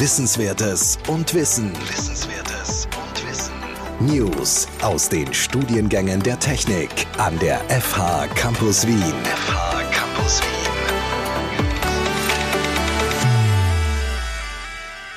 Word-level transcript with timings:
Wissenswertes 0.00 0.96
und 1.08 1.34
Wissen. 1.34 1.72
Wissenswertes 1.72 2.86
und 2.86 3.28
Wissen. 3.28 3.52
News 3.98 4.68
aus 4.80 5.08
den 5.08 5.34
Studiengängen 5.34 6.22
der 6.22 6.38
Technik 6.38 6.88
an 7.18 7.36
der 7.40 7.58
FH 7.68 8.28
Campus 8.36 8.86
Wien. 8.86 8.94
FH 8.94 9.82
Campus 9.90 10.40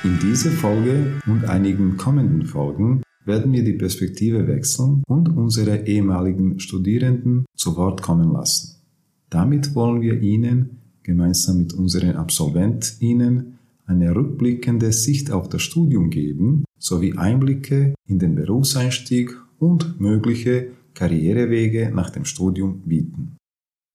Wien. 0.02 0.10
In 0.10 0.18
dieser 0.18 0.50
Folge 0.50 1.12
und 1.28 1.44
einigen 1.44 1.96
kommenden 1.96 2.44
Folgen 2.44 3.04
werden 3.24 3.52
wir 3.52 3.62
die 3.62 3.74
Perspektive 3.74 4.48
wechseln 4.48 5.04
und 5.06 5.28
unsere 5.28 5.86
ehemaligen 5.86 6.58
Studierenden 6.58 7.44
zu 7.54 7.76
Wort 7.76 8.02
kommen 8.02 8.32
lassen. 8.32 8.82
Damit 9.30 9.76
wollen 9.76 10.00
wir 10.00 10.20
Ihnen 10.20 10.78
gemeinsam 11.04 11.58
mit 11.58 11.72
unseren 11.72 12.16
AbsolventInnen 12.16 13.60
eine 13.86 14.14
rückblickende 14.14 14.92
Sicht 14.92 15.30
auf 15.30 15.48
das 15.48 15.62
Studium 15.62 16.10
geben 16.10 16.64
sowie 16.78 17.16
Einblicke 17.16 17.94
in 18.06 18.18
den 18.18 18.34
Berufseinstieg 18.34 19.36
und 19.58 20.00
mögliche 20.00 20.72
Karrierewege 20.94 21.92
nach 21.94 22.10
dem 22.10 22.24
Studium 22.24 22.80
bieten. 22.82 23.36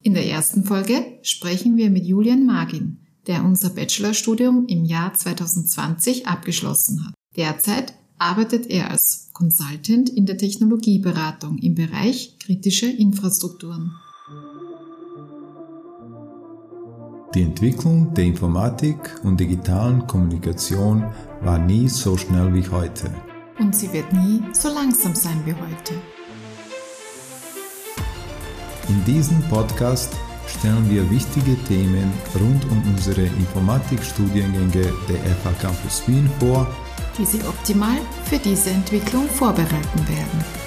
In 0.04 0.14
der 0.14 0.26
ersten 0.26 0.64
Folge 0.64 1.20
sprechen 1.22 1.76
wir 1.76 1.90
mit 1.90 2.06
Julian 2.06 2.46
Magin, 2.46 3.00
der 3.28 3.44
unser 3.44 3.70
Bachelorstudium 3.72 4.66
im 4.68 4.86
Jahr 4.86 5.14
2020 5.14 6.28
abgeschlossen 6.28 7.06
hat. 7.06 7.14
Derzeit 7.36 7.94
arbeitet 8.18 8.68
er 8.68 8.90
als 8.90 9.30
Consultant 9.34 10.10
in 10.10 10.26
der 10.26 10.38
Technologieberatung 10.38 11.58
im 11.58 11.76
Bereich 11.76 12.38
kritische 12.40 12.88
Infrastrukturen. 12.88 13.92
Die 17.38 17.44
Entwicklung 17.44 18.16
der 18.16 18.24
Informatik 18.24 18.98
und 19.24 19.40
digitalen 19.40 20.08
Kommunikation 20.08 21.06
war 21.42 21.60
nie 21.60 21.88
so 21.88 22.18
schnell 22.18 22.52
wie 22.52 22.68
heute. 22.68 23.12
Und 23.60 23.76
sie 23.76 23.94
wird 23.94 24.12
nie 24.12 24.42
so 24.54 24.70
langsam 24.70 25.14
sein 25.14 25.40
wie 25.46 25.54
heute. 25.54 25.94
In 28.90 29.06
diesem 29.06 29.40
Podcast 29.52 30.16
stellen 30.48 30.90
wir 30.90 31.08
wichtige 31.12 31.56
Themen 31.66 32.12
rund 32.34 32.66
um 32.72 32.82
unsere 32.92 33.22
Informatikstudiengänge 33.22 34.92
der 35.08 35.18
FH 35.36 35.52
Campus 35.62 36.08
Wien 36.08 36.28
vor, 36.40 36.66
die 37.20 37.26
Sie 37.26 37.42
optimal 37.48 38.00
für 38.24 38.40
diese 38.40 38.72
Entwicklung 38.72 39.28
vorbereiten 39.28 40.08
werden. 40.08 40.67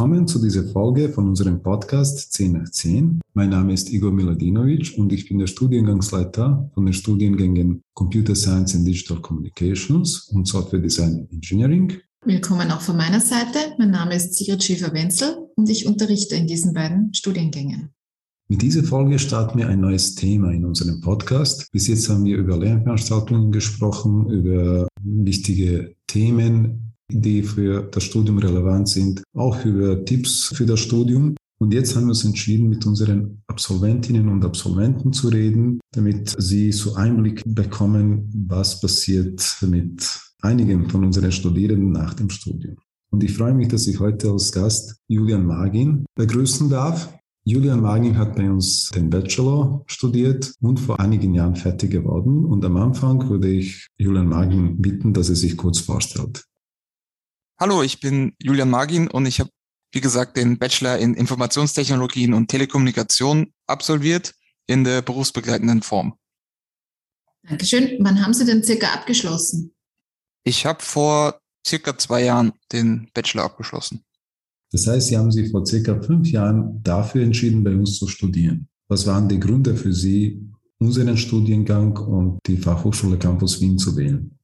Willkommen 0.00 0.26
zu 0.26 0.40
dieser 0.40 0.64
Folge 0.64 1.10
von 1.10 1.28
unserem 1.28 1.62
Podcast 1.62 2.32
10 2.32 2.52
nach 2.52 2.70
10. 2.70 3.20
Mein 3.34 3.50
Name 3.50 3.74
ist 3.74 3.92
Igor 3.92 4.10
Miladinovic 4.10 4.94
und 4.96 5.12
ich 5.12 5.28
bin 5.28 5.38
der 5.38 5.46
Studiengangsleiter 5.46 6.70
von 6.72 6.86
den 6.86 6.94
Studiengängen 6.94 7.82
Computer 7.92 8.34
Science 8.34 8.74
and 8.74 8.86
Digital 8.86 9.20
Communications 9.20 10.30
und 10.30 10.48
Software 10.48 10.80
Design 10.80 11.16
and 11.16 11.32
Engineering. 11.34 11.98
Willkommen 12.24 12.70
auch 12.70 12.80
von 12.80 12.96
meiner 12.96 13.20
Seite. 13.20 13.58
Mein 13.76 13.90
Name 13.90 14.14
ist 14.14 14.32
Sigrid 14.36 14.64
Schäfer-Wenzel 14.64 15.36
und 15.56 15.68
ich 15.68 15.84
unterrichte 15.84 16.34
in 16.34 16.46
diesen 16.46 16.72
beiden 16.72 17.12
Studiengängen. 17.12 17.90
Mit 18.48 18.62
dieser 18.62 18.84
Folge 18.84 19.18
starten 19.18 19.58
wir 19.58 19.68
ein 19.68 19.82
neues 19.82 20.14
Thema 20.14 20.50
in 20.50 20.64
unserem 20.64 21.02
Podcast. 21.02 21.70
Bis 21.72 21.88
jetzt 21.88 22.08
haben 22.08 22.24
wir 22.24 22.38
über 22.38 22.56
Lernveranstaltungen 22.56 23.52
gesprochen, 23.52 24.30
über 24.30 24.88
wichtige 25.02 25.94
Themen 26.06 26.89
die 27.12 27.42
für 27.42 27.82
das 27.82 28.04
Studium 28.04 28.38
relevant 28.38 28.88
sind, 28.88 29.22
auch 29.34 29.64
über 29.64 30.04
Tipps 30.04 30.52
für 30.54 30.66
das 30.66 30.80
Studium. 30.80 31.34
Und 31.58 31.74
jetzt 31.74 31.94
haben 31.94 32.04
wir 32.04 32.10
uns 32.10 32.24
entschieden, 32.24 32.68
mit 32.68 32.86
unseren 32.86 33.42
Absolventinnen 33.46 34.28
und 34.30 34.44
Absolventen 34.44 35.12
zu 35.12 35.28
reden, 35.28 35.78
damit 35.92 36.34
sie 36.38 36.72
so 36.72 36.94
Einblick 36.94 37.42
bekommen, 37.44 38.30
was 38.48 38.80
passiert 38.80 39.58
mit 39.60 40.20
einigen 40.40 40.88
von 40.88 41.04
unseren 41.04 41.32
Studierenden 41.32 41.92
nach 41.92 42.14
dem 42.14 42.30
Studium. 42.30 42.76
Und 43.10 43.24
ich 43.24 43.34
freue 43.34 43.54
mich, 43.54 43.68
dass 43.68 43.86
ich 43.86 44.00
heute 44.00 44.30
als 44.30 44.52
Gast 44.52 44.96
Julian 45.08 45.44
Magin 45.44 46.06
begrüßen 46.14 46.70
darf. 46.70 47.12
Julian 47.44 47.80
Magin 47.80 48.16
hat 48.16 48.36
bei 48.36 48.50
uns 48.50 48.90
den 48.94 49.10
Bachelor 49.10 49.82
studiert 49.86 50.52
und 50.60 50.78
vor 50.78 51.00
einigen 51.00 51.34
Jahren 51.34 51.56
fertig 51.56 51.90
geworden. 51.90 52.44
Und 52.44 52.64
am 52.64 52.76
Anfang 52.76 53.28
würde 53.28 53.48
ich 53.48 53.88
Julian 53.98 54.28
Magin 54.28 54.80
bitten, 54.80 55.12
dass 55.12 55.28
er 55.28 55.36
sich 55.36 55.56
kurz 55.56 55.80
vorstellt. 55.80 56.44
Hallo, 57.62 57.82
ich 57.82 58.00
bin 58.00 58.32
Julian 58.42 58.70
Magin 58.70 59.06
und 59.06 59.26
ich 59.26 59.38
habe, 59.38 59.50
wie 59.92 60.00
gesagt, 60.00 60.38
den 60.38 60.58
Bachelor 60.58 60.96
in 60.96 61.12
Informationstechnologien 61.12 62.32
und 62.32 62.48
Telekommunikation 62.48 63.52
absolviert 63.66 64.32
in 64.66 64.82
der 64.82 65.02
berufsbegleitenden 65.02 65.82
Form. 65.82 66.14
Dankeschön. 67.46 67.98
Wann 68.00 68.24
haben 68.24 68.32
Sie 68.32 68.46
denn 68.46 68.64
circa 68.64 68.94
abgeschlossen? 68.94 69.74
Ich 70.42 70.64
habe 70.64 70.82
vor 70.82 71.38
circa 71.66 71.98
zwei 71.98 72.24
Jahren 72.24 72.52
den 72.72 73.10
Bachelor 73.12 73.44
abgeschlossen. 73.44 74.04
Das 74.72 74.86
heißt, 74.86 75.08
Sie 75.08 75.18
haben 75.18 75.30
sich 75.30 75.50
vor 75.50 75.66
circa 75.66 76.00
fünf 76.00 76.30
Jahren 76.30 76.82
dafür 76.82 77.22
entschieden, 77.22 77.62
bei 77.62 77.74
uns 77.74 77.98
zu 77.98 78.08
studieren. 78.08 78.68
Was 78.88 79.06
waren 79.06 79.28
die 79.28 79.38
Gründe 79.38 79.76
für 79.76 79.92
Sie, 79.92 80.48
unseren 80.78 81.18
Studiengang 81.18 81.94
und 81.98 82.38
die 82.46 82.56
Fachhochschule 82.56 83.18
Campus 83.18 83.60
Wien 83.60 83.76
zu 83.76 83.94
wählen? 83.96 84.39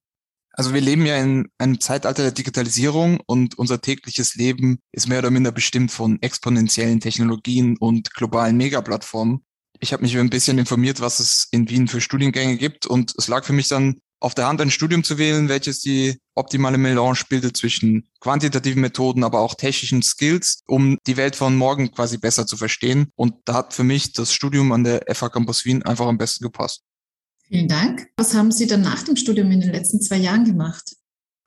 Also 0.58 0.72
wir 0.72 0.80
leben 0.80 1.04
ja 1.04 1.18
in 1.18 1.50
einem 1.58 1.80
Zeitalter 1.80 2.22
der 2.22 2.32
Digitalisierung 2.32 3.20
und 3.26 3.58
unser 3.58 3.82
tägliches 3.82 4.36
Leben 4.36 4.78
ist 4.90 5.06
mehr 5.06 5.18
oder 5.18 5.30
minder 5.30 5.52
bestimmt 5.52 5.90
von 5.90 6.20
exponentiellen 6.22 6.98
Technologien 6.98 7.76
und 7.76 8.14
globalen 8.14 8.56
Megaplattformen. 8.56 9.44
Ich 9.80 9.92
habe 9.92 10.02
mich 10.02 10.16
ein 10.16 10.30
bisschen 10.30 10.56
informiert, 10.56 11.00
was 11.00 11.20
es 11.20 11.48
in 11.50 11.68
Wien 11.68 11.88
für 11.88 12.00
Studiengänge 12.00 12.56
gibt 12.56 12.86
und 12.86 13.14
es 13.18 13.28
lag 13.28 13.44
für 13.44 13.52
mich 13.52 13.68
dann 13.68 14.00
auf 14.18 14.34
der 14.34 14.46
Hand, 14.46 14.62
ein 14.62 14.70
Studium 14.70 15.04
zu 15.04 15.18
wählen, 15.18 15.50
welches 15.50 15.82
die 15.82 16.18
optimale 16.34 16.78
Melange 16.78 17.20
bildet 17.28 17.58
zwischen 17.58 18.08
quantitativen 18.20 18.80
Methoden, 18.80 19.24
aber 19.24 19.40
auch 19.40 19.54
technischen 19.54 20.02
Skills, 20.02 20.62
um 20.66 20.96
die 21.06 21.18
Welt 21.18 21.36
von 21.36 21.54
morgen 21.54 21.92
quasi 21.92 22.16
besser 22.16 22.46
zu 22.46 22.56
verstehen. 22.56 23.12
Und 23.14 23.34
da 23.44 23.52
hat 23.52 23.74
für 23.74 23.84
mich 23.84 24.14
das 24.14 24.32
Studium 24.32 24.72
an 24.72 24.84
der 24.84 25.02
FH 25.14 25.28
Campus 25.28 25.66
Wien 25.66 25.82
einfach 25.82 26.06
am 26.06 26.16
besten 26.16 26.44
gepasst. 26.44 26.82
Vielen 27.48 27.68
Dank. 27.68 28.08
Was 28.16 28.34
haben 28.34 28.50
Sie 28.50 28.66
dann 28.66 28.82
nach 28.82 29.02
dem 29.02 29.16
Studium 29.16 29.50
in 29.50 29.60
den 29.60 29.72
letzten 29.72 30.00
zwei 30.00 30.16
Jahren 30.16 30.44
gemacht? 30.44 30.96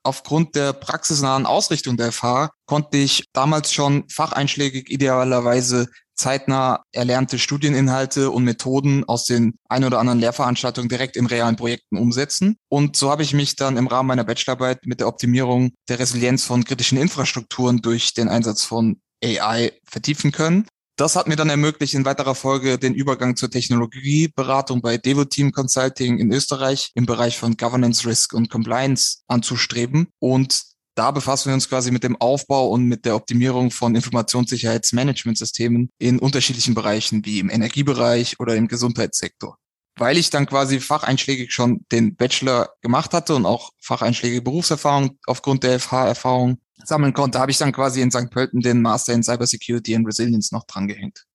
Aufgrund 0.02 0.54
der 0.54 0.72
praxisnahen 0.72 1.44
Ausrichtung 1.44 1.98
der 1.98 2.10
FH 2.10 2.50
konnte 2.64 2.96
ich 2.96 3.24
damals 3.34 3.72
schon 3.72 4.08
facheinschlägig 4.08 4.90
idealerweise 4.90 5.88
zeitnah 6.20 6.84
erlernte 6.92 7.38
Studieninhalte 7.38 8.30
und 8.30 8.44
Methoden 8.44 9.04
aus 9.04 9.24
den 9.24 9.54
ein 9.68 9.84
oder 9.84 9.98
anderen 9.98 10.20
Lehrveranstaltungen 10.20 10.88
direkt 10.88 11.16
in 11.16 11.26
realen 11.26 11.56
Projekten 11.56 11.98
umsetzen. 11.98 12.56
Und 12.68 12.96
so 12.96 13.10
habe 13.10 13.22
ich 13.22 13.34
mich 13.34 13.56
dann 13.56 13.76
im 13.76 13.86
Rahmen 13.86 14.08
meiner 14.08 14.24
Bachelorarbeit 14.24 14.86
mit 14.86 15.00
der 15.00 15.08
Optimierung 15.08 15.72
der 15.88 15.98
Resilienz 15.98 16.44
von 16.44 16.64
kritischen 16.64 16.98
Infrastrukturen 16.98 17.78
durch 17.78 18.14
den 18.14 18.28
Einsatz 18.28 18.64
von 18.64 19.00
AI 19.22 19.72
vertiefen 19.84 20.32
können. 20.32 20.66
Das 21.00 21.16
hat 21.16 21.28
mir 21.28 21.36
dann 21.36 21.48
ermöglicht, 21.48 21.94
in 21.94 22.04
weiterer 22.04 22.34
Folge 22.34 22.78
den 22.78 22.92
Übergang 22.92 23.34
zur 23.34 23.50
Technologieberatung 23.50 24.82
bei 24.82 24.98
Devo 24.98 25.24
Team 25.24 25.50
Consulting 25.50 26.18
in 26.18 26.30
Österreich 26.30 26.90
im 26.94 27.06
Bereich 27.06 27.38
von 27.38 27.56
Governance, 27.56 28.06
Risk 28.06 28.34
und 28.34 28.50
Compliance 28.50 29.22
anzustreben. 29.26 30.08
Und 30.18 30.60
da 30.94 31.10
befassen 31.10 31.48
wir 31.48 31.54
uns 31.54 31.70
quasi 31.70 31.90
mit 31.90 32.04
dem 32.04 32.20
Aufbau 32.20 32.68
und 32.68 32.84
mit 32.84 33.06
der 33.06 33.16
Optimierung 33.16 33.70
von 33.70 33.94
Informationssicherheitsmanagementsystemen 33.94 35.88
in 35.98 36.18
unterschiedlichen 36.18 36.74
Bereichen 36.74 37.24
wie 37.24 37.38
im 37.38 37.48
Energiebereich 37.48 38.38
oder 38.38 38.54
im 38.56 38.68
Gesundheitssektor. 38.68 39.56
Weil 40.00 40.16
ich 40.16 40.30
dann 40.30 40.46
quasi 40.46 40.80
facheinschlägig 40.80 41.52
schon 41.52 41.84
den 41.92 42.16
Bachelor 42.16 42.70
gemacht 42.80 43.12
hatte 43.12 43.34
und 43.34 43.44
auch 43.44 43.70
facheinschlägige 43.78 44.40
Berufserfahrung 44.40 45.18
aufgrund 45.26 45.62
der 45.62 45.78
FH-Erfahrung 45.78 46.56
sammeln 46.84 47.12
konnte, 47.12 47.38
habe 47.38 47.50
ich 47.50 47.58
dann 47.58 47.70
quasi 47.70 48.00
in 48.00 48.10
St. 48.10 48.30
Pölten 48.30 48.60
den 48.60 48.80
Master 48.80 49.12
in 49.12 49.22
Cybersecurity 49.22 49.94
and 49.94 50.06
Resilience 50.06 50.52
noch 50.52 50.64
drangehängt. 50.64 51.26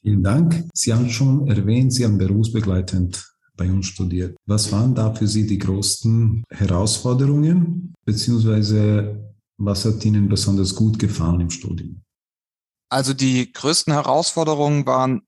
Vielen 0.00 0.24
Dank. 0.24 0.64
Sie 0.74 0.92
haben 0.92 1.08
schon 1.10 1.46
erwähnt, 1.46 1.92
Sie 1.92 2.04
haben 2.04 2.18
berufsbegleitend 2.18 3.32
bei 3.56 3.70
uns 3.70 3.86
studiert. 3.86 4.36
Was 4.46 4.72
waren 4.72 4.96
da 4.96 5.14
für 5.14 5.28
Sie 5.28 5.46
die 5.46 5.58
größten 5.58 6.42
Herausforderungen, 6.50 7.94
beziehungsweise 8.04 9.32
was 9.58 9.84
hat 9.84 10.04
Ihnen 10.04 10.28
besonders 10.28 10.74
gut 10.74 10.98
gefallen 10.98 11.42
im 11.42 11.50
Studium? 11.50 12.02
Also 12.88 13.14
die 13.14 13.52
größten 13.52 13.92
Herausforderungen 13.92 14.86
waren 14.86 15.22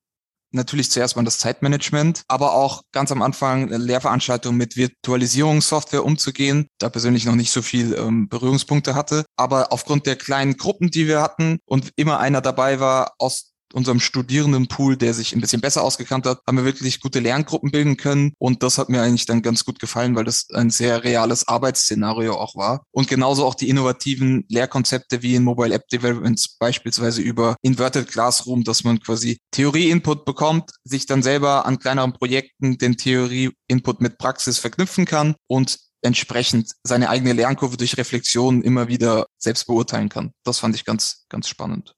natürlich 0.55 0.91
zuerst 0.91 1.17
mal 1.17 1.25
das 1.25 1.39
Zeitmanagement, 1.39 2.23
aber 2.29 2.55
auch 2.55 2.83
ganz 2.93 3.13
am 3.13 3.23
Anfang 3.23 3.69
Lehrveranstaltungen 3.69 4.57
mit 4.57 4.77
Virtualisierungssoftware 4.77 6.05
umzugehen, 6.05 6.69
da 6.79 6.89
persönlich 6.89 7.25
noch 7.27 7.35
nicht 7.35 7.51
so 7.51 7.63
viel 7.63 7.95
ähm, 7.95 8.29
Berührungspunkte 8.29 8.95
hatte. 8.95 9.25
Aber 9.37 9.73
aufgrund 9.73 10.07
der 10.07 10.17
kleinen 10.17 10.57
Gruppen, 10.57 10.91
die 10.91 11.07
wir 11.07 11.21
hatten 11.21 11.59
und 11.67 11.91
immer 11.97 12.21
einer 12.21 12.41
dabei 12.41 12.81
war 12.81 13.15
aus 13.19 13.54
unserem 13.75 14.01
Studierendenpool, 14.01 14.97
der 14.97 15.15
sich 15.15 15.35
ein 15.35 15.41
bisschen 15.41 15.61
besser 15.61 15.83
ausgekannt 15.83 16.27
hat, 16.27 16.41
haben 16.47 16.57
wir 16.57 16.65
wirklich 16.65 17.01
gute 17.01 17.21
Lerngruppen 17.21 17.71
bilden 17.71 17.97
können. 17.97 18.33
Und 18.39 18.63
das 18.63 18.79
hat 18.79 18.89
mir 18.89 19.03
eigentlich 19.03 19.27
dann 19.27 19.43
ganz 19.43 19.65
gut 19.65 19.79
gefallen, 19.79 20.15
weil 20.15 20.25
das 20.25 20.47
ein 20.53 20.71
sehr 20.71 21.05
reales 21.05 21.49
Arbeitsszenario 21.49 22.35
auch 22.35 22.57
war. 22.57 22.85
Und 22.93 23.09
genauso 23.09 23.45
auch 23.45 23.55
die 23.55 23.69
innovativen 23.69 24.45
Lehrkonzepte 24.49 25.23
wie 25.23 25.35
in 25.35 25.45
Mobile 25.45 25.75
App 25.75 25.89
Developments, 25.89 26.57
beispielsweise 26.59 27.21
über 27.21 27.57
Inverted 27.63 28.09
Classroom, 28.09 28.65
dass 28.65 28.85
man 28.85 29.01
quasi 29.01 29.39
Theorie-Input 29.51 30.25
bekommt, 30.25 30.71
sich 30.85 31.07
dann 31.07 31.23
selber 31.23 31.67
an 31.67 31.79
kleineren 31.79 32.13
Projekten 32.13 32.79
den 32.79 32.97
Theorie-Input 32.97 34.01
mit 34.01 34.19
Praxis 34.19 34.59
verknüpfen 34.59 35.05
kann 35.05 35.35
und 35.47 35.79
entsprechend 36.05 36.73
seine 36.85 37.09
eigene 37.09 37.33
Lernkurve 37.33 37.77
durch 37.77 37.97
Reflexion 37.97 38.63
immer 38.63 38.89
wieder 38.89 39.27
selbst 39.39 39.67
beurteilen 39.67 40.11
kann. 40.11 40.33
Das 40.45 40.59
fand 40.59 40.77
ich 40.77 40.85
ganz, 40.85 41.25
ganz 41.29 41.49
spannend. 41.49 41.95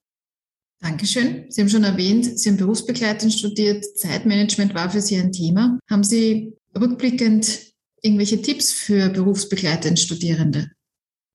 Dankeschön. 0.80 1.46
Sie 1.48 1.60
haben 1.60 1.68
schon 1.68 1.84
erwähnt, 1.84 2.38
Sie 2.38 2.50
haben 2.50 2.56
berufsbegleitend 2.56 3.32
studiert. 3.32 3.84
Zeitmanagement 3.96 4.74
war 4.74 4.90
für 4.90 5.00
Sie 5.00 5.16
ein 5.16 5.32
Thema. 5.32 5.78
Haben 5.88 6.04
Sie 6.04 6.52
rückblickend 6.78 7.72
irgendwelche 8.02 8.42
Tipps 8.42 8.72
für 8.72 9.08
berufsbegleitend 9.08 9.98
Studierende? 9.98 10.70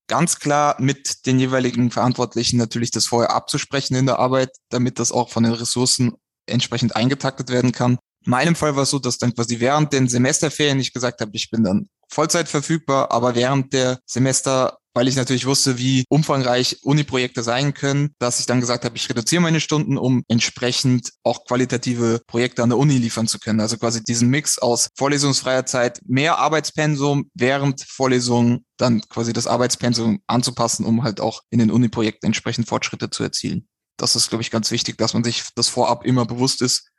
Ganz 0.08 0.38
klar 0.38 0.76
mit 0.78 1.26
den 1.26 1.38
jeweiligen 1.38 1.90
Verantwortlichen 1.90 2.56
natürlich 2.56 2.90
das 2.90 3.06
vorher 3.06 3.32
abzusprechen 3.32 3.94
in 3.94 4.06
der 4.06 4.18
Arbeit, 4.18 4.50
damit 4.68 4.98
das 4.98 5.12
auch 5.12 5.30
von 5.30 5.42
den 5.42 5.52
Ressourcen 5.52 6.12
entsprechend 6.46 6.96
eingetaktet 6.96 7.50
werden 7.50 7.72
kann. 7.72 7.98
In 8.24 8.30
meinem 8.30 8.54
Fall 8.54 8.76
war 8.76 8.84
es 8.84 8.90
so, 8.90 8.98
dass 8.98 9.18
dann 9.18 9.34
quasi 9.34 9.58
während 9.58 9.92
den 9.92 10.08
Semesterferien 10.08 10.78
ich 10.78 10.92
gesagt 10.92 11.20
habe, 11.20 11.32
ich 11.34 11.50
bin 11.50 11.64
dann 11.64 11.88
Vollzeit 12.08 12.48
verfügbar, 12.48 13.10
aber 13.10 13.34
während 13.34 13.72
der 13.72 13.98
Semester 14.06 14.78
weil 14.94 15.08
ich 15.08 15.16
natürlich 15.16 15.46
wusste, 15.46 15.78
wie 15.78 16.04
umfangreich 16.08 16.78
Uni-Projekte 16.82 17.42
sein 17.42 17.74
können, 17.74 18.14
dass 18.18 18.40
ich 18.40 18.46
dann 18.46 18.60
gesagt 18.60 18.84
habe, 18.84 18.96
ich 18.96 19.08
reduziere 19.08 19.42
meine 19.42 19.60
Stunden, 19.60 19.96
um 19.96 20.22
entsprechend 20.28 21.12
auch 21.22 21.44
qualitative 21.44 22.20
Projekte 22.26 22.62
an 22.62 22.68
der 22.68 22.78
Uni 22.78 22.98
liefern 22.98 23.26
zu 23.26 23.38
können. 23.38 23.60
Also 23.60 23.78
quasi 23.78 24.02
diesen 24.02 24.28
Mix 24.28 24.58
aus 24.58 24.90
vorlesungsfreier 24.96 25.66
Zeit, 25.66 26.00
mehr 26.06 26.38
Arbeitspensum, 26.38 27.30
während 27.34 27.82
Vorlesungen 27.82 28.64
dann 28.76 29.00
quasi 29.08 29.32
das 29.32 29.46
Arbeitspensum 29.46 30.20
anzupassen, 30.26 30.84
um 30.84 31.02
halt 31.02 31.20
auch 31.20 31.42
in 31.50 31.58
den 31.58 31.70
Uni-Projekten 31.70 32.26
entsprechend 32.26 32.68
Fortschritte 32.68 33.10
zu 33.10 33.22
erzielen. 33.22 33.66
Das 33.96 34.16
ist, 34.16 34.28
glaube 34.28 34.42
ich, 34.42 34.50
ganz 34.50 34.70
wichtig, 34.70 34.98
dass 34.98 35.14
man 35.14 35.24
sich 35.24 35.44
das 35.54 35.68
vorab 35.68 36.04
immer 36.04 36.26
bewusst 36.26 36.62
ist. 36.62 36.90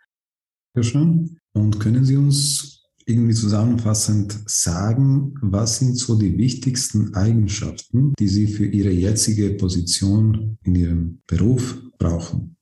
Sehr 0.76 0.84
schön. 0.84 1.40
Und 1.54 1.80
können 1.80 2.06
Sie 2.06 2.18
uns 2.18 2.73
irgendwie 3.06 3.34
zusammenfassend 3.34 4.38
sagen, 4.46 5.36
was 5.42 5.80
sind 5.80 5.98
so 5.98 6.18
die 6.18 6.38
wichtigsten 6.38 7.14
Eigenschaften, 7.14 8.14
die 8.20 8.28
Sie 8.28 8.48
für 8.48 8.66
Ihre 8.66 8.92
jetzige 8.92 9.52
Position 9.52 10.58
in 10.64 10.76
Ihrem 10.76 11.22
Beruf 11.28 11.78
brauchen? 11.98 12.58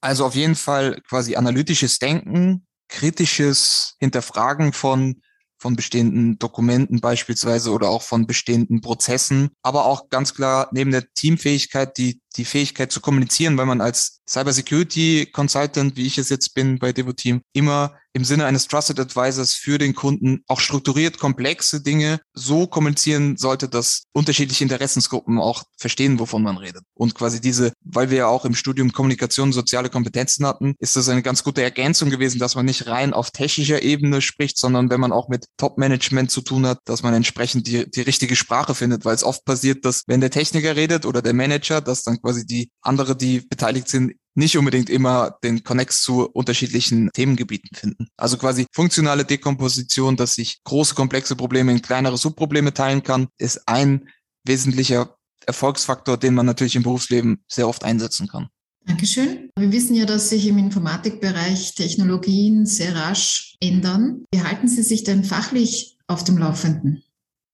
Also 0.00 0.24
auf 0.26 0.34
jeden 0.34 0.54
Fall 0.54 1.00
quasi 1.08 1.36
analytisches 1.36 1.98
Denken, 1.98 2.66
kritisches 2.88 3.96
Hinterfragen 3.98 4.72
von 4.72 5.20
von 5.56 5.76
bestehenden 5.76 6.38
Dokumenten 6.38 7.00
beispielsweise 7.00 7.70
oder 7.70 7.88
auch 7.88 8.02
von 8.02 8.26
bestehenden 8.26 8.82
Prozessen, 8.82 9.48
aber 9.62 9.86
auch 9.86 10.10
ganz 10.10 10.34
klar 10.34 10.68
neben 10.72 10.90
der 10.90 11.10
Teamfähigkeit 11.14 11.96
die 11.96 12.20
die 12.36 12.44
Fähigkeit 12.44 12.92
zu 12.92 13.00
kommunizieren, 13.00 13.56
weil 13.56 13.64
man 13.64 13.80
als 13.80 14.20
Cybersecurity 14.28 15.30
Consultant, 15.32 15.96
wie 15.96 16.06
ich 16.06 16.18
es 16.18 16.28
jetzt 16.28 16.54
bin 16.54 16.78
bei 16.78 16.92
Devoteam, 16.92 17.40
immer 17.54 17.96
im 18.14 18.24
Sinne 18.24 18.46
eines 18.46 18.68
Trusted 18.68 19.00
Advisors 19.00 19.54
für 19.54 19.76
den 19.76 19.94
Kunden 19.94 20.44
auch 20.46 20.60
strukturiert 20.60 21.18
komplexe 21.18 21.82
Dinge 21.82 22.20
so 22.32 22.68
kommunizieren 22.68 23.36
sollte, 23.36 23.68
dass 23.68 24.04
unterschiedliche 24.12 24.62
Interessensgruppen 24.62 25.38
auch 25.38 25.64
verstehen, 25.76 26.20
wovon 26.20 26.44
man 26.44 26.56
redet. 26.56 26.84
Und 26.94 27.16
quasi 27.16 27.40
diese, 27.40 27.72
weil 27.82 28.10
wir 28.10 28.18
ja 28.18 28.26
auch 28.28 28.44
im 28.44 28.54
Studium 28.54 28.92
Kommunikation 28.92 29.52
soziale 29.52 29.90
Kompetenzen 29.90 30.46
hatten, 30.46 30.76
ist 30.78 30.94
das 30.94 31.08
eine 31.08 31.22
ganz 31.22 31.42
gute 31.42 31.62
Ergänzung 31.62 32.08
gewesen, 32.08 32.38
dass 32.38 32.54
man 32.54 32.66
nicht 32.66 32.86
rein 32.86 33.12
auf 33.12 33.32
technischer 33.32 33.82
Ebene 33.82 34.22
spricht, 34.22 34.58
sondern 34.58 34.90
wenn 34.90 35.00
man 35.00 35.12
auch 35.12 35.28
mit 35.28 35.46
Top-Management 35.56 36.30
zu 36.30 36.40
tun 36.40 36.66
hat, 36.66 36.78
dass 36.84 37.02
man 37.02 37.14
entsprechend 37.14 37.66
die, 37.66 37.90
die 37.90 38.02
richtige 38.02 38.36
Sprache 38.36 38.76
findet, 38.76 39.04
weil 39.04 39.16
es 39.16 39.24
oft 39.24 39.44
passiert, 39.44 39.84
dass 39.84 40.04
wenn 40.06 40.20
der 40.20 40.30
Techniker 40.30 40.76
redet 40.76 41.04
oder 41.04 41.20
der 41.20 41.34
Manager, 41.34 41.80
dass 41.80 42.04
dann 42.04 42.22
quasi 42.22 42.46
die 42.46 42.70
andere, 42.80 43.16
die 43.16 43.40
beteiligt 43.40 43.88
sind, 43.88 44.12
nicht 44.34 44.58
unbedingt 44.58 44.90
immer 44.90 45.38
den 45.42 45.62
Connex 45.62 46.02
zu 46.02 46.28
unterschiedlichen 46.28 47.10
Themengebieten 47.12 47.76
finden. 47.76 48.08
Also 48.16 48.36
quasi 48.36 48.66
funktionale 48.72 49.24
Dekomposition, 49.24 50.16
dass 50.16 50.34
sich 50.34 50.62
große 50.64 50.94
komplexe 50.94 51.36
Probleme 51.36 51.72
in 51.72 51.82
kleinere 51.82 52.18
Subprobleme 52.18 52.74
teilen 52.74 53.02
kann, 53.02 53.28
ist 53.38 53.62
ein 53.66 54.08
wesentlicher 54.44 55.16
Erfolgsfaktor, 55.46 56.16
den 56.16 56.34
man 56.34 56.46
natürlich 56.46 56.76
im 56.76 56.82
Berufsleben 56.82 57.44
sehr 57.48 57.68
oft 57.68 57.84
einsetzen 57.84 58.28
kann. 58.28 58.48
Dankeschön. 58.86 59.50
Wir 59.58 59.72
wissen 59.72 59.94
ja, 59.94 60.04
dass 60.04 60.28
sich 60.28 60.46
im 60.46 60.58
Informatikbereich 60.58 61.74
Technologien 61.74 62.66
sehr 62.66 62.94
rasch 62.94 63.56
ändern. 63.60 64.24
Wie 64.32 64.42
halten 64.42 64.68
Sie 64.68 64.82
sich 64.82 65.04
denn 65.04 65.24
fachlich 65.24 65.96
auf 66.06 66.22
dem 66.24 66.36
Laufenden? 66.36 67.02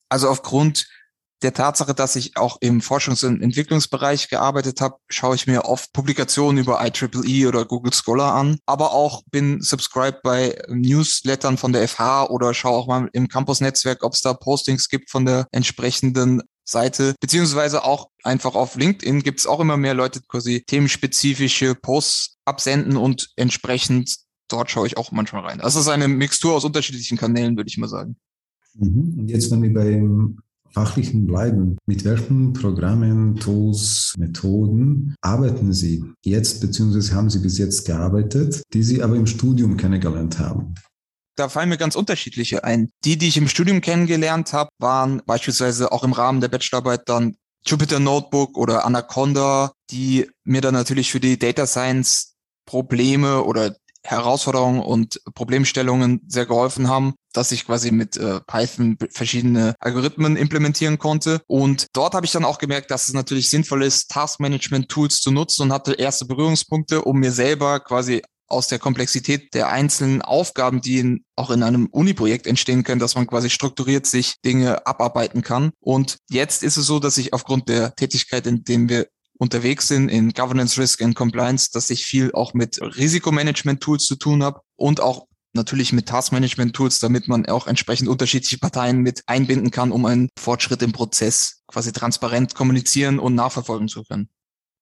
Also 0.09 0.29
aufgrund 0.29 0.89
der 1.43 1.55
Tatsache, 1.55 1.95
dass 1.95 2.17
ich 2.17 2.37
auch 2.37 2.59
im 2.61 2.81
Forschungs- 2.81 3.25
und 3.25 3.43
Entwicklungsbereich 3.43 4.29
gearbeitet 4.29 4.81
habe, 4.81 4.97
schaue 5.09 5.35
ich 5.35 5.47
mir 5.47 5.65
oft 5.65 5.93
Publikationen 5.93 6.59
über 6.59 6.81
IEEE 6.85 7.43
e 7.43 7.47
oder 7.47 7.65
Google 7.65 7.93
Scholar 7.93 8.35
an, 8.35 8.59
aber 8.67 8.93
auch 8.93 9.23
bin 9.31 9.61
subscribed 9.61 10.23
bei 10.23 10.61
Newslettern 10.69 11.57
von 11.57 11.73
der 11.73 11.87
FH 11.89 12.27
oder 12.31 12.55
schaue 12.55 12.77
auch 12.77 12.87
mal 12.87 13.09
im 13.13 13.29
Campus-Netzwerk, 13.29 14.03
ob 14.05 14.13
es 14.15 14.21
da 14.21 14.35
Postings 14.35 14.89
gibt 14.89 15.11
von 15.11 15.25
der 15.25 15.47
entsprechenden 15.53 16.43
Seite, 16.65 17.15
beziehungsweise 17.21 17.85
auch 17.85 18.11
einfach 18.23 18.55
auf 18.55 18.77
LinkedIn 18.77 19.23
gibt 19.23 19.41
es 19.41 19.47
auch 19.47 19.61
immer 19.61 19.77
mehr 19.77 19.95
Leute, 19.95 20.21
quasi 20.29 20.63
themenspezifische 20.65 21.75
Posts 21.75 22.37
absenden 22.45 22.97
und 22.97 23.31
entsprechend 23.37 24.15
dort 24.49 24.71
schaue 24.71 24.87
ich 24.87 24.97
auch 24.97 25.13
manchmal 25.13 25.45
rein. 25.45 25.61
Es 25.61 25.77
ist 25.77 25.89
eine 25.89 26.09
Mixtur 26.09 26.55
aus 26.55 26.65
unterschiedlichen 26.65 27.19
Kanälen, 27.19 27.57
würde 27.57 27.69
ich 27.69 27.79
mal 27.79 27.89
sagen. 27.89 28.17
Mhm. 28.75 29.17
Und 29.19 29.29
jetzt, 29.29 29.51
wenn 29.51 29.63
wir 29.63 29.73
beim 29.73 30.39
Fachlichen 30.73 31.27
bleiben. 31.27 31.77
Mit 31.87 32.05
welchen 32.05 32.53
Programmen, 32.53 33.37
Tools, 33.37 34.15
Methoden 34.19 35.15
arbeiten 35.21 35.73
Sie 35.73 36.05
jetzt 36.25 36.61
beziehungsweise 36.61 37.15
haben 37.15 37.31
Sie 37.31 37.41
bis 37.41 37.59
jetzt 37.59 37.85
gearbeitet, 37.87 38.63
die 38.73 38.83
Sie 38.83 39.03
aber 39.03 39.17
im 39.17 39.27
Studium 39.27 39.77
kennengelernt 39.77 40.39
haben? 40.39 40.75
Da 41.37 41.49
fallen 41.49 41.71
mir 41.71 41.79
ganz 41.79 41.95
unterschiedliche 41.95 42.65
ein. 42.65 42.91
Die, 43.05 43.17
die 43.17 43.29
ich 43.29 43.37
im 43.37 43.49
Studium 43.49 43.81
kennengelernt 43.81 44.53
habe, 44.53 44.71
waren 44.79 45.23
beispielsweise 45.25 45.91
auch 45.91 46.05
im 46.05 46.13
Rahmen 46.13 46.41
der 46.41 46.49
Bachelorarbeit 46.49 47.09
dann 47.09 47.37
Jupyter 47.65 48.01
Notebook 48.01 48.57
oder 48.57 48.85
Anaconda, 48.85 49.73
die 49.91 50.31
mir 50.45 50.61
dann 50.61 50.75
natürlich 50.75 51.11
für 51.11 51.21
die 51.21 51.39
Data 51.39 51.67
Science 51.67 52.35
Probleme 52.67 53.43
oder 53.45 53.75
Herausforderungen 54.05 54.81
und 54.81 55.21
Problemstellungen 55.35 56.21
sehr 56.27 56.47
geholfen 56.47 56.89
haben, 56.89 57.15
dass 57.33 57.53
ich 57.53 57.67
quasi 57.67 57.91
mit 57.91 58.17
äh, 58.17 58.41
Python 58.41 58.97
verschiedene 59.11 59.75
Algorithmen 59.79 60.37
implementieren 60.37 60.99
konnte. 60.99 61.41
Und 61.47 61.87
dort 61.93 62.15
habe 62.15 62.27
ich 62.27 62.33
dann 62.33 62.45
auch 62.45 62.59
gemerkt, 62.59 62.91
dass 62.91 63.09
es 63.09 63.15
natürlich 63.15 63.51
sinnvoll 63.51 63.83
ist, 63.83 64.11
Taskmanagement-Tools 64.11 65.21
zu 65.21 65.31
nutzen 65.31 65.63
und 65.63 65.73
hatte 65.73 65.93
erste 65.95 66.25
Berührungspunkte, 66.25 67.03
um 67.03 67.19
mir 67.19 67.33
selber 67.33 67.81
quasi 67.81 68.23
aus 68.51 68.67
der 68.67 68.81
Komplexität 68.81 69.55
der 69.55 69.71
einzelnen 69.71 70.23
Aufgaben, 70.23 70.81
die 70.81 70.99
in, 70.99 71.25
auch 71.37 71.51
in 71.51 71.63
einem 71.63 71.87
Uni-Projekt 71.87 72.47
entstehen 72.47 72.83
können, 72.83 72.99
dass 72.99 73.15
man 73.15 73.27
quasi 73.27 73.49
strukturiert 73.49 74.07
sich 74.07 74.41
Dinge 74.45 74.87
abarbeiten 74.87 75.43
kann. 75.43 75.71
Und 75.79 76.19
jetzt 76.29 76.65
ist 76.65 76.77
es 76.77 76.87
so, 76.87 76.99
dass 76.99 77.17
ich 77.17 77.33
aufgrund 77.33 77.69
der 77.69 77.95
Tätigkeit, 77.95 78.47
in 78.47 78.65
dem 78.65 78.89
wir 78.89 79.07
unterwegs 79.41 79.89
sind 79.89 80.09
in 80.11 80.33
Governance, 80.33 80.81
Risk 80.81 81.03
and 81.03 81.17
Compliance, 81.17 81.71
dass 81.73 81.91
ich 81.91 82.05
viel 82.05 82.31
auch 82.33 82.53
mit 82.53 82.79
Risikomanagement-Tools 82.81 84.05
zu 84.05 84.17
tun 84.17 84.45
habe 84.45 84.61
und 84.77 85.01
auch 85.01 85.27
natürlich 85.55 85.93
mit 85.93 86.07
Taskmanagement-Tools, 86.07 87.01
damit 87.01 87.27
man 87.27 87.47
auch 87.47 87.67
entsprechend 87.67 88.09
unterschiedliche 88.09 88.59
Parteien 88.59 88.99
mit 88.99 89.23
einbinden 89.27 89.71
kann, 89.71 89.93
um 89.93 90.05
einen 90.05 90.29
Fortschritt 90.39 90.83
im 90.83 90.93
Prozess 90.93 91.63
quasi 91.67 91.91
transparent 91.91 92.55
kommunizieren 92.55 93.19
und 93.19 93.35
nachverfolgen 93.35 93.89
zu 93.89 94.05
können. 94.05 94.29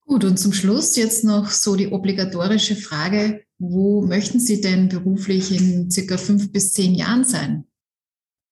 Gut, 0.05 0.25
und 0.25 0.39
zum 0.39 0.53
Schluss 0.53 0.97
jetzt 0.97 1.23
noch 1.23 1.51
so 1.51 1.77
die 1.77 1.93
obligatorische 1.93 2.77
Frage, 2.77 3.43
wo 3.59 4.03
möchten 4.03 4.41
Sie 4.41 4.61
denn 4.61 4.89
beruflich 4.89 5.53
in 5.53 5.91
circa 5.91 6.17
fünf 6.17 6.51
bis 6.51 6.73
zehn 6.73 6.95
Jahren 6.95 7.25
sein? 7.25 7.65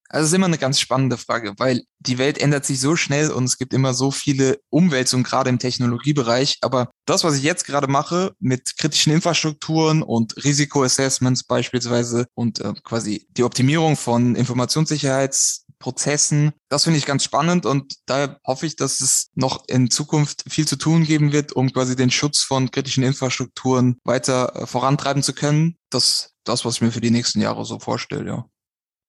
Also 0.08 0.24
es 0.24 0.30
ist 0.30 0.34
immer 0.34 0.46
eine 0.46 0.58
ganz 0.58 0.80
spannende 0.80 1.16
Frage, 1.16 1.54
weil 1.58 1.84
die 1.98 2.18
Welt 2.18 2.38
ändert 2.38 2.64
sich 2.64 2.80
so 2.80 2.96
schnell 2.96 3.30
und 3.30 3.44
es 3.44 3.58
gibt 3.58 3.74
immer 3.74 3.94
so 3.94 4.10
viele 4.10 4.58
Umwälzungen, 4.70 5.22
gerade 5.24 5.50
im 5.50 5.58
Technologiebereich. 5.58 6.58
Aber 6.60 6.90
das, 7.06 7.24
was 7.24 7.36
ich 7.36 7.42
jetzt 7.42 7.66
gerade 7.66 7.88
mache 7.88 8.32
mit 8.38 8.76
kritischen 8.76 9.12
Infrastrukturen 9.12 10.02
und 10.02 10.44
Risikoassessments 10.44 11.44
beispielsweise 11.44 12.26
und 12.34 12.60
äh, 12.60 12.74
quasi 12.84 13.26
die 13.30 13.44
Optimierung 13.44 13.96
von 13.96 14.36
Informationssicherheitsprozessen, 14.36 16.52
das 16.68 16.84
finde 16.84 16.98
ich 16.98 17.06
ganz 17.06 17.24
spannend 17.24 17.64
und 17.66 17.94
daher 18.06 18.38
hoffe 18.46 18.66
ich, 18.66 18.76
dass 18.76 19.00
es 19.00 19.30
noch 19.34 19.64
in 19.68 19.90
Zukunft 19.90 20.44
viel 20.48 20.68
zu 20.68 20.76
tun 20.76 21.04
geben 21.04 21.32
wird, 21.32 21.52
um 21.52 21.72
quasi 21.72 21.96
den 21.96 22.10
Schutz 22.10 22.42
von 22.42 22.70
kritischen 22.70 23.02
Infrastrukturen 23.02 23.96
weiter 24.04 24.54
äh, 24.54 24.66
vorantreiben 24.66 25.22
zu 25.22 25.32
können. 25.32 25.76
Das 25.90 26.36
das, 26.46 26.64
was 26.64 26.76
ich 26.76 26.80
mir 26.80 26.92
für 26.92 27.00
die 27.00 27.10
nächsten 27.10 27.40
Jahre 27.40 27.64
so 27.64 27.78
vorstelle, 27.78 28.26
ja. 28.26 28.44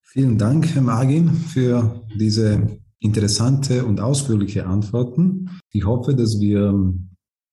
Vielen 0.09 0.37
Dank, 0.37 0.73
Herr 0.73 0.83
Magin, 0.83 1.33
für 1.33 2.01
diese 2.17 2.79
interessante 3.01 3.83
und 3.85 3.99
ausführliche 3.99 4.65
Antworten. 4.65 5.49
Ich 5.73 5.85
hoffe, 5.85 6.15
dass 6.15 6.39
wir 6.39 6.93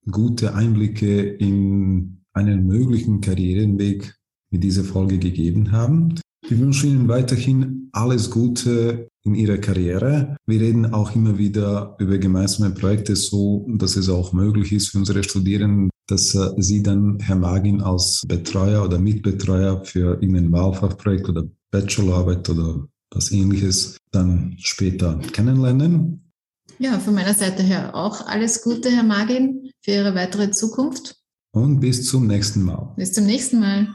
gute 0.08 0.54
Einblicke 0.54 1.20
in 1.20 2.22
einen 2.32 2.64
möglichen 2.64 3.20
Karrierenweg 3.20 4.14
mit 4.50 4.62
dieser 4.62 4.84
Folge 4.84 5.18
gegeben 5.18 5.72
haben. 5.72 6.14
Wir 6.46 6.60
wünschen 6.60 6.90
Ihnen 6.90 7.08
weiterhin 7.08 7.88
alles 7.90 8.30
Gute 8.30 9.08
in 9.24 9.34
Ihrer 9.34 9.58
Karriere. 9.58 10.36
Wir 10.46 10.60
reden 10.60 10.94
auch 10.94 11.12
immer 11.16 11.36
wieder 11.36 11.96
über 11.98 12.18
gemeinsame 12.18 12.72
Projekte, 12.72 13.16
so 13.16 13.66
dass 13.68 13.96
es 13.96 14.08
auch 14.08 14.32
möglich 14.32 14.70
ist 14.70 14.90
für 14.90 14.98
unsere 14.98 15.24
Studierenden, 15.24 15.90
dass 16.06 16.36
äh, 16.36 16.50
Sie 16.58 16.84
dann, 16.84 17.18
Herr 17.18 17.36
Magin, 17.36 17.80
als 17.80 18.22
Betreuer 18.28 18.84
oder 18.84 19.00
Mitbetreuer 19.00 19.84
für 19.84 20.20
irgendein 20.20 20.52
Wahlfachprojekt 20.52 21.28
oder 21.28 21.48
Bachelorarbeit 21.74 22.48
oder 22.50 22.86
was 23.10 23.32
ähnliches 23.32 23.96
dann 24.12 24.54
später 24.58 25.18
kennenlernen. 25.32 26.30
Ja, 26.78 27.00
von 27.00 27.14
meiner 27.14 27.34
Seite 27.34 27.64
her 27.64 27.96
auch 27.96 28.26
alles 28.26 28.62
Gute, 28.62 28.90
Herr 28.90 29.02
Magin, 29.02 29.70
für 29.82 29.90
Ihre 29.90 30.14
weitere 30.14 30.52
Zukunft. 30.52 31.16
Und 31.52 31.80
bis 31.80 32.06
zum 32.06 32.28
nächsten 32.28 32.62
Mal. 32.62 32.94
Bis 32.96 33.12
zum 33.12 33.26
nächsten 33.26 33.58
Mal. 33.58 33.88